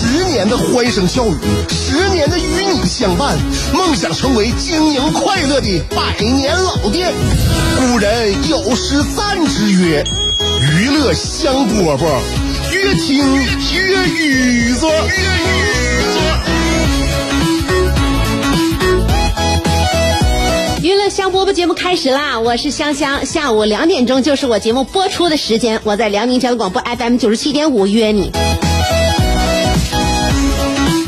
[0.00, 1.34] 十年的欢声笑语，
[1.68, 3.36] 十年的与你相伴，
[3.74, 7.12] 梦想成为经营快乐的百年老店。
[7.76, 10.04] 古人有诗赞之曰
[10.62, 12.06] ：“娱乐香饽饽，
[12.72, 13.26] 越听
[13.74, 14.86] 越雨子。”
[20.80, 22.38] 娱乐香饽饽节目开始啦！
[22.38, 28.30] 我是香香，下午两点钟就是我节目播出的时间，我在辽宁交通广播 FM 九十七点五约你。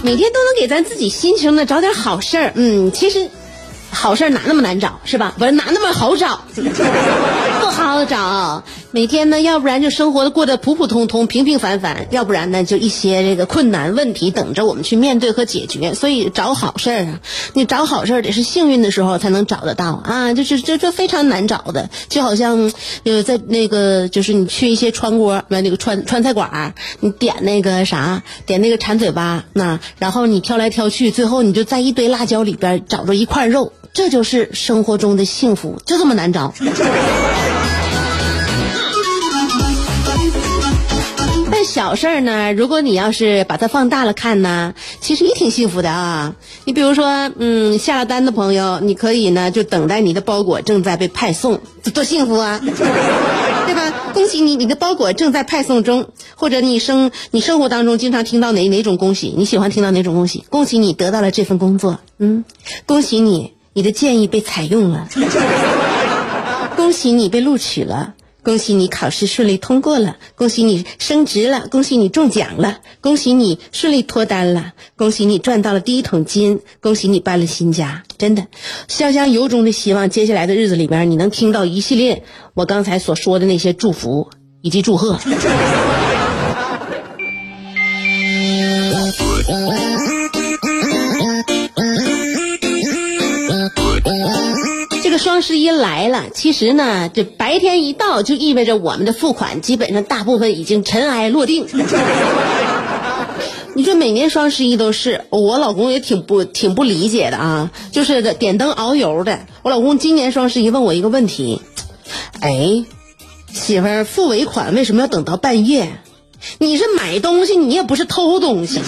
[0.03, 3.29] 每天都能给咱自己心情呢找点好事儿，嗯，其实
[3.91, 5.35] 好事儿哪那么难找是吧？
[5.39, 6.41] 不是哪那么好找，
[7.61, 8.63] 不好找。
[8.93, 15.95] 每天呢，要不然就生活过得普普通通、平平凡凡，要不然呢就一些这个困难问题等着我们去面对和解决。
[15.95, 17.21] 所以找好事儿啊，
[17.55, 22.73] 你找好事儿得是幸运的时候才能找得到啊，就是这这非常难找的，就好像
[23.05, 36.53] 呃在那个就是你去一些川锅那个川川菜馆，你点那个啥，点那个馋嘴巴，那然后你挑来挑去，最后你就在一堆辣椒里边找着一块肉，这就是生活中的幸福，就这么难找。
[41.71, 46.35] 小事儿呢，如果你要是把它放大了看呢，其实也挺幸福的啊。
[46.65, 53.95] 你比如说，嗯，下了单的朋友，你可以呢就等待你的包裹正在被派送，这多幸福啊，对吧？
[54.13, 56.09] 恭喜你，你的包裹正在派送中。
[56.35, 59.33] 或者你生你生活当中经常听到哪哪种恭喜？
[59.37, 60.45] 你喜欢听到哪种恭喜？
[60.51, 62.45] 恭喜你得到了这份工作，嗯，
[62.85, 65.07] 恭喜你，你的建议被采用了，
[66.75, 68.15] 恭喜你被录取了。
[68.43, 78.03] 恭喜你考试顺利通过了，恭喜你升职了，恭喜你中奖了，恭喜你顺利脱单了，恭喜你赚到了第一桶金，恭喜你搬了新家。
[78.17, 78.47] 真的，
[78.89, 82.25] 香香由衷的希望接下来的日子里边，你能听到一系列
[82.55, 84.31] 我刚才所说的那些祝福
[84.63, 85.19] 以及祝贺。
[95.41, 101.67] 双十一来了，其实呢，这白天一到，就意味着我们的付款基本上大部分已经尘埃落定。
[103.73, 109.47] 你说每年双十一都是，我老公也挺不挺不理解的啊，就是点灯熬油的。
[109.63, 111.63] 我老公今年双十一问我一个问题，
[112.41, 112.85] 哎，
[113.51, 115.89] 媳妇儿付尾款为什么要等到半夜？
[116.59, 118.79] 你是买东西，你也不是偷东西。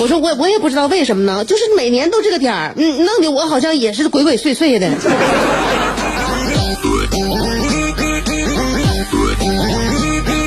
[0.00, 4.88] 我说我我也不知道为什么呢，就是每年都这个点儿，嗯，弄得我好像也是鬼鬼祟祟的。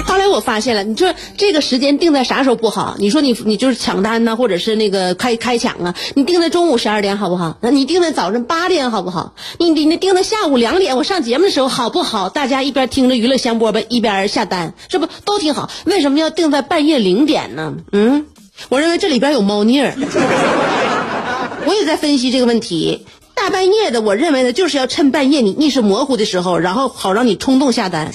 [0.08, 2.96] 后来我发现了，你说这个时间定在啥时候不好？
[2.98, 5.96] 你说你你就是抢单呢，或者是那个开开抢啊？
[6.16, 7.58] 你定在中午十二点好不好？
[7.62, 9.34] 那你定在早上八点好不好？
[9.58, 12.30] 你你那定在下午两点，我上节目的时候好不好？
[12.30, 15.70] 大家一边听着娱乐香饽饽一边下单，这不都挺好？
[15.86, 17.74] 为什么要定在半夜零点呢？
[17.92, 18.28] 嗯，
[18.70, 19.94] 我认为这里边有猫腻儿。
[21.66, 23.06] 我也在分析这个问题。
[23.34, 28.12] 大半夜的，我认为呢，就是要趁半夜你意识模糊的时候，然后好让你冲动下单。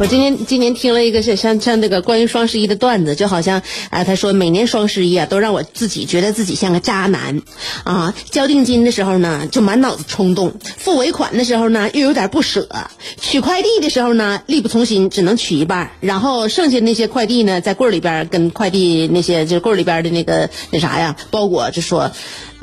[0.00, 7.42] 我今天今年听了一个像像像那个关于双十一的段子，就好像啊，他说每年双十一啊，都让我自己觉得自己像个渣男，
[7.84, 12.66] 啊，交定金的时候呢就满脑子冲动，付尾款的时候呢又有点不舍，
[13.20, 22.10] 取快递的时候呢力不从心，只能取一半，然后剩下那些快递呢在柜里边跟快递那些就柜里边的那个那啥呀包裹就说，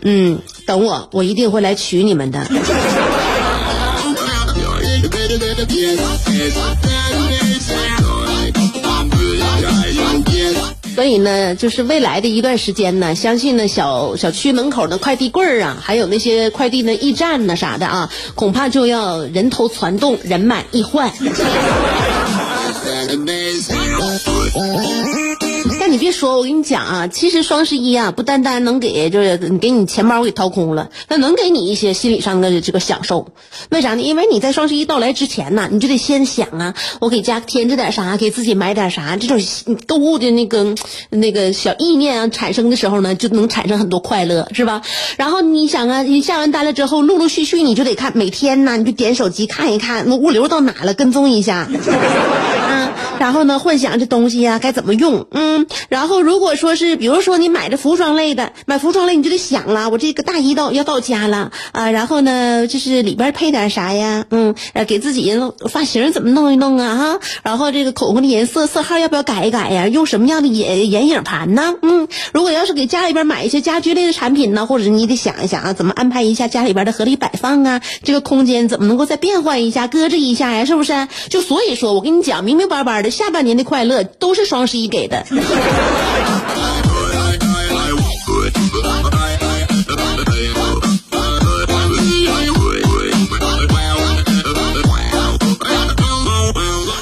[0.02, 2.48] 嗯，等我，我一定会来取你们的。
[10.96, 21.12] 所以呢，就是未来的一段时间呢，相信呢小小区门口的快递柜儿啊，还有那些快递的驿站呢啥的啊，恐怕就要人头攒动，人满意换。
[25.88, 33.28] 你别说，我跟你讲啊，其实双十一啊，不单单能给就是给你钱包给掏空了，那能给你一些心理上的这个享受。
[33.70, 34.02] 为啥呢？
[34.02, 39.40] 因为你在双十一到来之前呢，你就得先想啊，我给家添置点啥，给自己买点啥，这种
[39.86, 40.76] 购物的那个
[41.10, 44.82] 那个小意念啊产生的时候呢，就能产生很多快乐，是吧？
[45.18, 51.70] 然后你想啊，你下完单了之后，陆陆续续你就得看，每天呢你就点手机看一看，那物流到哪了，跟踪一下。
[53.20, 64.56] 然后呢，幻想这东西呀该怎么用，嗯，然后如果说是，比如说你买的服装类的，买服装类你就得想了，我这个大衣到要到家了啊，然后呢，就是里边配点啥呀，嗯，
[64.88, 65.34] 给自己
[65.70, 69.88] 发型怎么弄一弄啊哈，然后这个口红的颜色色号要不要改一改呀？
[69.88, 71.76] 用什么样的眼眼影盘呢？
[71.82, 80.66] 嗯，如果要是给家里边买一些家居类的产品呢，或者你得想一想啊，怎么安排一下家里边的合理摆放啊，这个空间怎么能够再变换一下，搁置一下呀？
[80.66, 81.08] 是不是？
[81.30, 85.26] 就所以说我跟你讲，明明白白的，下半年的快乐都是双十一给的。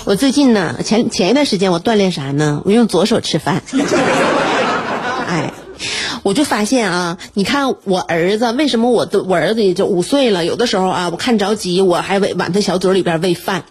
[0.08, 2.62] 我最近呢，前前一段时间我锻炼啥呢？
[2.64, 3.64] 我用左手吃饭。
[5.28, 5.52] 哎，
[6.22, 10.46] 我就发现啊，你看我儿子，为什么我的我儿子也就五岁了？
[10.46, 13.64] 有的时候啊，我看着急，我还往他小嘴里边喂饭。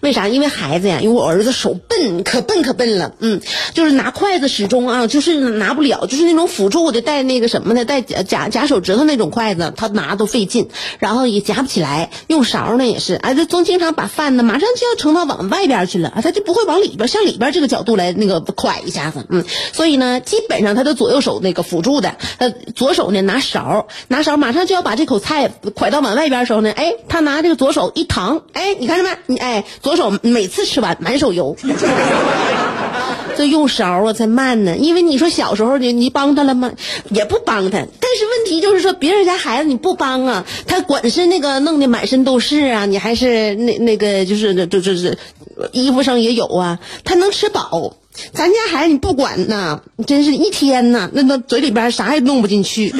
[0.00, 0.28] 为啥？
[0.28, 3.12] 因为孩子呀，因为我儿子手笨，可笨可笨了。
[3.20, 3.40] 嗯，
[3.74, 10.68] 就是拿筷子始终啊，就是拿不了，就是那种辅助的带那个什么的，带夹夹手指头那种筷子，他拿都费劲，
[10.98, 12.10] 然后也夹不起来。
[12.28, 19.26] 用勺呢也是，哎，这总经常把饭呢马上就要盛到往外边去了，他就不会往里边，向里边这个角度来那个蒯一下子。
[19.28, 29.10] 嗯，所以呢，基本上他的左右手那个辅助的，呃，左手呢拿勺，拿勺马上就要把这口菜快到往外边的时候呢，哎，他拿这个左手一搪，哎，你看着没？
[29.26, 29.64] 你哎。
[29.82, 31.56] 左手每次吃完满手油，
[33.36, 34.76] 这用勺啊才慢呢。
[34.76, 36.72] 因为你说小时候你你帮他了吗？
[37.10, 37.78] 也不帮他。
[37.78, 45.16] 但是问题就是说，别人家孩子你不帮啊，他管是那个弄得满身都是啊，你还是那那个就是就就是
[45.72, 47.96] 衣服上也有啊，他能吃饱。
[48.34, 52.92] 咱家孩子你不管呐，真是一天呐，那那嘴里边啥也弄不进去。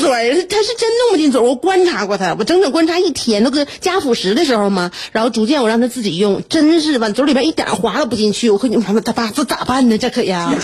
[0.00, 1.44] 嘴儿，他是真弄不进嘴儿。
[1.44, 3.42] 我观察过他，我整整观察一天。
[3.44, 8.50] 那个加辅食的时候嘛，然后逐渐我让他自己用，真是往嘴里边一点滑都不进去。
[8.50, 9.98] 我和你说，他爸这咋办呢？
[9.98, 10.52] 这可呀。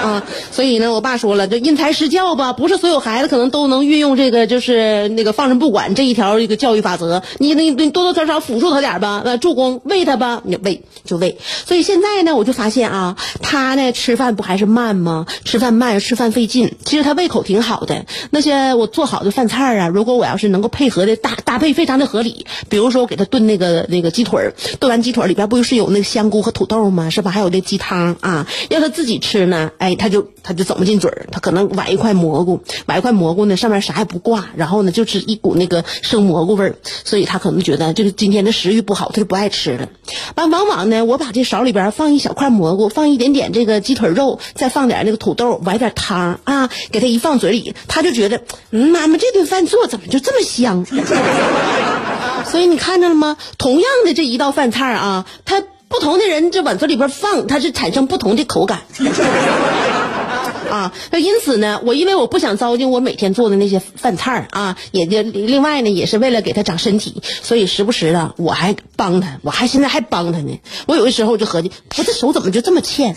[0.00, 7.22] 啊，所以呢，我爸说了，这因材施教吧，不是所有孩子可能都能运用这个，就是那个放任不管这一条一个教育法则。
[7.36, 11.36] 你你你多多少少辅助他点吧，呃，助攻喂他吧，你喂就喂。
[11.66, 15.26] 所以现在呢，我就发现啊，他呢吃饭不还是慢吗？
[15.44, 16.76] 吃饭慢，吃饭费劲。
[16.86, 18.06] 其实他胃口挺好的。
[18.30, 27.10] 那些我做好的饭菜啊，如果我要是能够配合的搭搭配非常的合理，比如说我给他炖那个那个鸡腿炖完鸡腿里边不就是有那个香菇和土豆吗？
[27.10, 27.30] 是吧？
[27.30, 29.96] 还有那鸡汤啊，要他自己吃呢，哎。
[30.00, 39.90] 他就他就整不进嘴儿，他可能崴一块蘑菇，崴一块蘑菇呢，上面啥也不挂，然后呢就是一股那个生蘑菇味儿，所以他可能觉得这个今天的食欲不好，他就不爱吃了。
[40.36, 50.86] 完，往往呢，我把这勺里边放一小块蘑菇，放一点点这个鸡腿肉，再放点那个土豆，崴点汤啊，给他一放嘴里，他他就觉得，嗯，妈妈这顿饭做怎么就这么香？
[52.50, 53.36] 所以你看着了吗？
[53.58, 55.62] 同样的这一道饭菜啊，他。
[55.90, 58.82] 不同的人这往嘴里边放，它是产生不同的口感。
[60.70, 70.60] 啊，那因此呢，我因为我不想糟践我每天做的那些饭菜啊，也就另外呢，也是为了给他长身体，所以时不时的我还帮他，我还现在还帮他呢。
[70.86, 73.16] 我有的时候我就合计，我这手怎么就这么欠？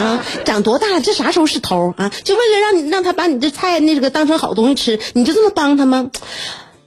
[0.00, 2.10] 啊，长多大这啥时候是头啊？
[2.24, 6.10] 就为了让你让他把你这菜那个当成好东西吃，你就这么帮他吗？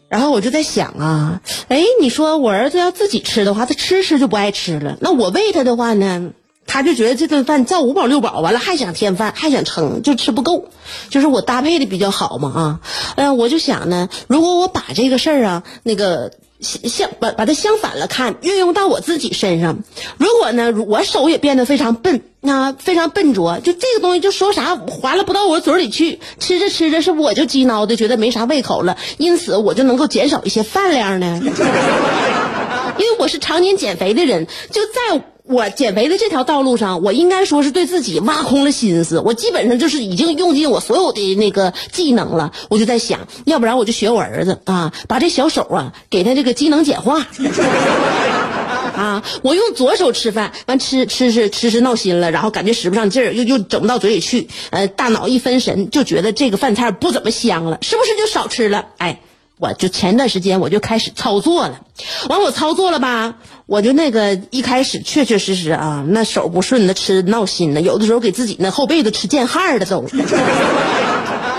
[0.09, 4.97] 然后我就在想啊，哎，你说我儿子要自己吃的话，他吃吃就不爱吃了。
[4.99, 6.31] 那我喂他的话呢，
[6.65, 10.65] 他就觉得这顿饭照五饱六饱，完了还想添饭，还想撑，就吃不够。
[11.09, 12.79] 就是我搭配的比较好嘛啊，
[13.15, 16.31] 嗯，我就想呢，如果我把这个事儿啊，那个。
[16.63, 19.83] 相把把它相反了看，运用到我自己身上。
[20.17, 31.39] 如果呢，我手也变得非常笨啊，非常笨拙，就这个东西就说啥划拉不到我嘴里去，吃着吃着是我就激孬的，觉得没啥胃口了，因此我就能够减少一些饭量呢。
[32.97, 35.32] 因为我是常年减肥的人，就在。
[35.45, 39.19] 我减肥的这条道路上，我应该说是对自己挖空了心思。
[39.19, 42.53] 我基本上就是已经用尽我所有的那个技能了。
[42.69, 47.27] 我就在想，要不然我就学我儿子啊，把这小手啊给他这个机能简化。
[48.95, 54.47] 啊，我用左手吃饭，完吃吃吃吃吃闹心了，然后感觉使不上劲儿，又又整不到嘴里去。
[54.69, 58.85] 呃，大脑一分神，就觉得这个饭菜不怎么香了，是不是就少吃了？
[58.97, 59.19] 哎。
[59.63, 61.79] 我就前段时间我就开始操作了，
[62.27, 70.03] 完我操作了吧，我就那个一开始确确实实啊，那手不顺的吃闹心的，有的时候给自己那后背都吃见汗的都。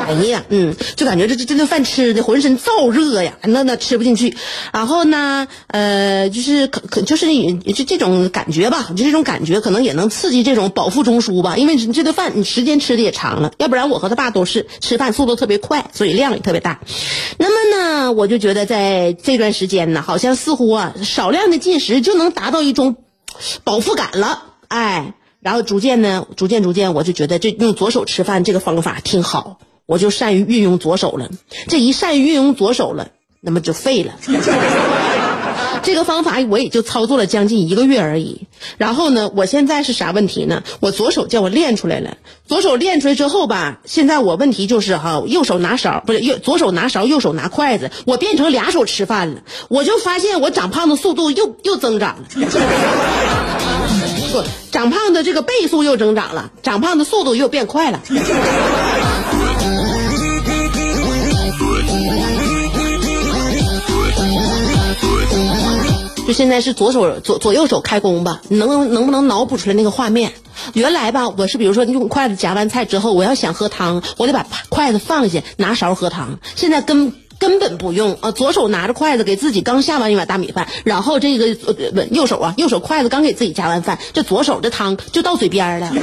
[0.09, 4.37] 哎呀，嗯，就感觉这这这顿饭吃的浑身燥热呀，那那吃不进去。
[4.73, 7.27] 然后呢，呃，就是可可就是
[7.75, 11.57] 就这种感觉吧，就这种感觉可能也能刺激这种饱腹中枢吧。
[11.57, 16.81] 因为这顿饭你时间吃的也长了，要不然我和他爸都是吃饭速度特别快，所以量也特别大。
[17.39, 22.97] 那么呢，我就觉得在这段时间呢，好像似乎啊，少量的进食就能达到一种
[23.65, 25.15] 饱腹感了，哎。
[25.41, 29.59] 然后逐渐呢，逐渐逐渐，我就觉得这用左手吃饭这个方法挺好。
[29.87, 31.29] 我就善于运用左手了，
[31.69, 33.09] 这一善于运用左手了，
[33.41, 34.13] 那么就废了。
[35.83, 38.47] 这个方法我也就操作了将近一个月而已。
[38.79, 40.63] 然后呢，我现在是啥问题呢？
[40.81, 42.17] 我左手叫我练出来了，
[42.49, 49.43] 左手练出来之后吧，现在我问题就是哈，右手拿勺不是右左手拿勺，右手拿筷子，我变成俩手吃饭了。
[49.69, 52.25] 我就发现我长胖的速度又又增长了，
[54.33, 58.01] 不，长胖的这个倍数又增长了，长胖的速度又变快了。
[66.27, 70.33] 就现在是左手左左右手开工吧，能能不能脑补出来那个画面？
[70.73, 76.39] 原来吧，我是比如说用筷子夹完菜之后，我要想喝汤，我得把筷子放下，拿勺喝汤。
[76.55, 81.49] 现在根根本不用啊，左手拿着筷子给自己刚下完一碗大米饭，然后这个
[82.11, 85.93] 右手啊，右手筷子刚给自己夹完饭，这左手这汤就到嘴边了。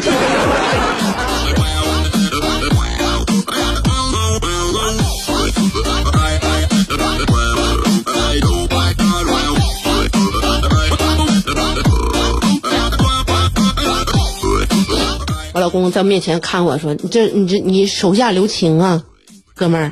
[15.61, 19.03] 老公在面前看我说：“你这你这你手下留情啊，
[19.53, 19.91] 哥们儿。”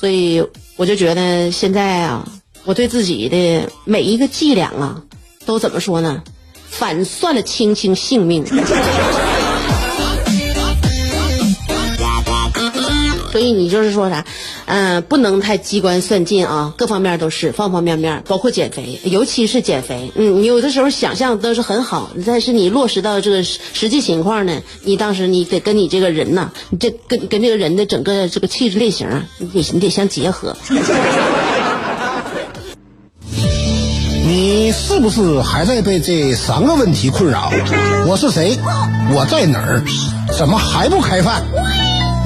[0.00, 0.42] 所以
[0.76, 2.26] 我就觉得现在啊，
[2.64, 5.02] 我对自己的每一个伎俩啊，
[5.44, 6.22] 都怎么说呢？
[6.70, 8.42] 反算了卿卿性命。
[13.30, 14.24] 所以你就是说啥，
[14.70, 20.12] 嗯，不能太机关算尽啊，各方面都是方方面面，包括减肥，尤其是减肥。
[20.14, 29.08] 嗯，你有的时候想象都是很好，但是你落实到这个实际情况呢，你当时你得跟你这个人呐，你这跟跟这个人的整个这个气质类型，
[29.38, 30.54] 你得你得相结合。
[34.30, 37.50] 你是不是还在被这三个问题困扰？
[38.06, 38.58] 我是谁？
[39.14, 39.82] 我在哪儿？
[40.36, 41.42] 怎么还不开饭？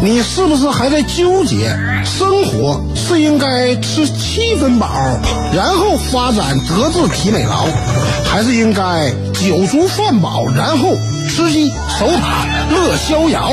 [0.05, 1.73] 你是不是还在纠结，
[2.05, 4.89] 生活是应该吃七分饱，
[5.55, 7.69] 然后发展德智体美劳，
[8.25, 10.97] 还是应该酒足饭饱，然后
[11.29, 11.69] 吃鸡
[12.01, 12.45] 守塔
[12.75, 13.53] 乐逍遥？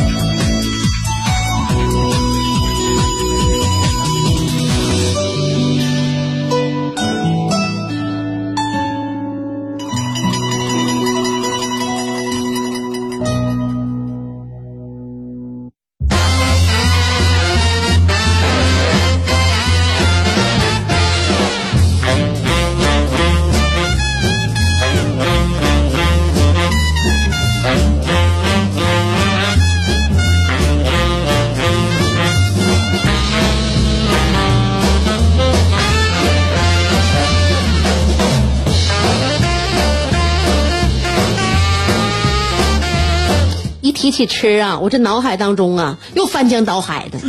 [44.21, 47.17] 起吃啊，我这脑海当中啊又翻江倒海的，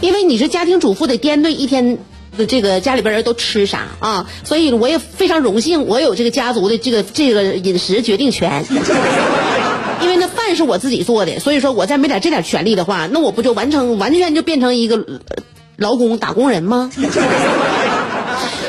[0.00, 1.98] 因为你是家庭主妇，得掂对一天
[2.36, 8.64] 的这个家里边人都吃啥啊，所以我也非常荣幸，我有这个家族的这个这个饮食决定权，
[10.00, 15.04] 因为那饭是我自己做的，所以说我再没点这点权利的话，那我不就完成完全就变成一个
[15.76, 16.90] 劳工打工人吗？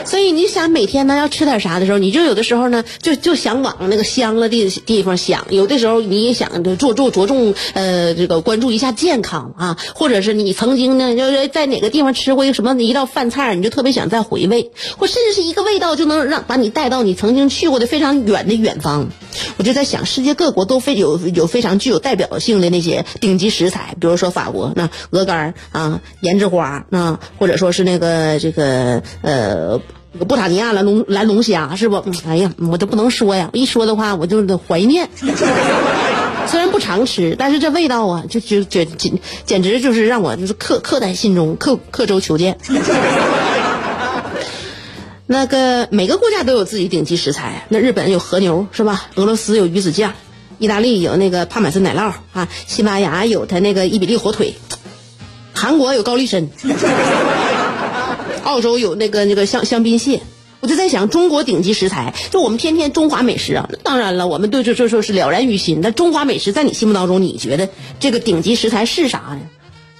[0.05, 19.09] 所以你想每天呢要吃点啥的时候，你就有的时候呢就就想往那个香了的地方想，有的时候你也想着着重着重呃这个关注一下健康啊，或者是你曾经呢就是在哪个地方吃过一个什么一道饭菜，你就特别想再回味，或甚至是一个味道就能让把你带到你曾经去过的非常远的远方。
[19.57, 29.81] 我就在想，世界各国都非有有非常具有代表性的那些顶级食材，比如说法国那鹅肝啊、胭脂花啊，或者说是那个这个呃。
[30.19, 32.03] 布塔尼亚蓝龙蓝龙虾是不？
[32.27, 33.49] 哎呀，我都不能说呀！
[33.53, 35.09] 一说的话，我就得怀念。
[36.47, 42.57] 虽然不常吃，但是这味道啊，就就简简简直就是让我就是刻刻在心中，刻刻舟求剑。
[45.27, 49.07] 那个每个国家都有自己顶级食材，那日本有和牛是吧？
[49.15, 50.13] 俄罗斯有鱼子酱，
[50.59, 54.53] 意大利有那个帕玛森奶酪啊，西班牙有它那个伊比利火腿，
[55.55, 56.47] 韩国有高丽参。
[58.45, 60.21] 澳洲有那个那个香香槟蟹，
[60.59, 63.69] 我就在想，中国顶级食材，就我们天天中华美食啊。
[63.83, 65.79] 当然了，我们对这这说是了然于心。
[65.81, 69.39] 那中华美食在你心目当中，你觉得这个顶级食材是啥呢？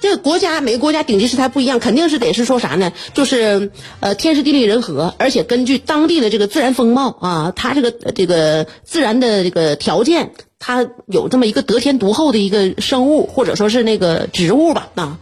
[0.00, 2.92] 这个国家每个国家顶级食材不一样，肯定是得是说啥呢？
[3.14, 15.18] 就是呃天时地利人和，而且根据当地的这个自然风貌啊，它这个这个自然的这个条件，它有这么一个得天独厚的一个生物，或者说是那个植物吧啊。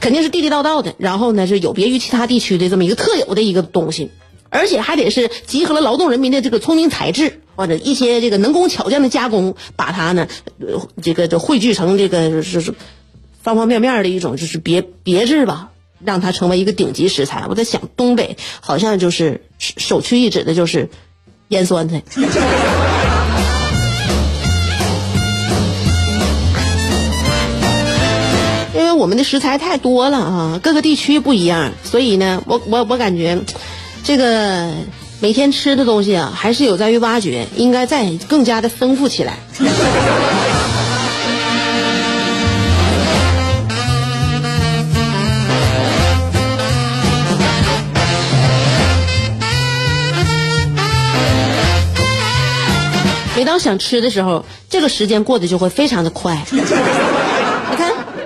[0.00, 4.10] 肯定是地地道道的，然后呢是有别于其他地区的这么一个特有的一个东西，
[4.48, 10.28] 而且还得是集合了劳动人民的这个聪明才智或者一些这个能工巧匠的加工，把它呢，
[11.02, 12.74] 这个就汇聚成这个就是
[13.42, 15.70] 方方面面的一种就是别别致吧，
[16.04, 17.46] 让它成为一个顶级食材。
[17.48, 20.88] 我在想，东北好像就是首屈一指的就是
[21.48, 22.02] 腌酸菜。
[28.98, 33.38] 我们的食材太多了啊，各个地区不一样，所以呢，我我我感觉，
[34.02, 34.72] 这个
[35.20, 39.38] 每天吃的东西啊，还是有在于挖掘，应该再更加的丰富起来。
[53.36, 56.44] 每当想吃的时候，这个时间过得就会非常的快。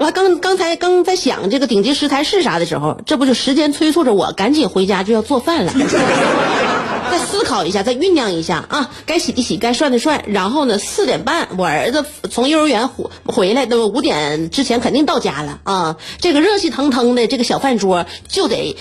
[0.02, 5.72] 我刚刚才刚在想这个顶级食材是啥的时候，这不就时间催促着我赶紧回家就要做饭了。
[7.08, 10.24] 再思考一下，再酝酿一下啊，该洗的洗，该涮的涮。
[10.26, 15.96] 然后呢，四点半我儿子从幼儿园回回来，都五点之前肯定到家了啊。
[16.18, 18.74] 这个热气腾腾的这个小饭桌就得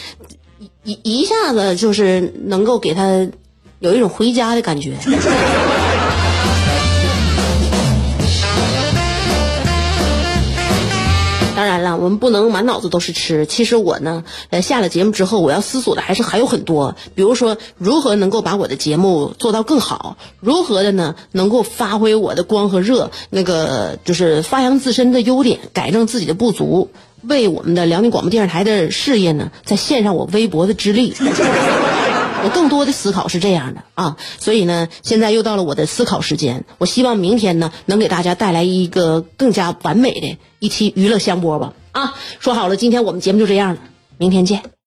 [0.84, 3.28] 一一下子就是能够给他
[3.78, 4.98] 有一种回家的感觉。
[11.82, 13.46] 了，我们不能满脑子都是吃。
[13.46, 16.96] 其实我呢，呃，下了节目之后，我要思索的还是还有很多。
[17.16, 20.18] 比如说，如何能够把我的节目做到更好？
[20.40, 23.12] 如何的呢，能够发挥我的光和热？
[23.30, 26.90] 那个就是发扬自身的优点，改正自己的不足，
[27.22, 31.14] 为我们的辽宁广播电视台的事业呢，再献上我微薄的之力。
[32.44, 36.66] 我更多的思考是这样的啊，所以呢，现在又到了我的思考时间。
[36.78, 42.16] 我希望明天呢，能给大家带来一个更加完美的一期娱乐香波吧啊！
[42.40, 43.82] 说好了，今天我们节目就这样了，
[44.18, 44.81] 明天见。